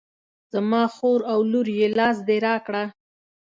[0.53, 2.83] زما خور او لور یې لاس دې را کړه.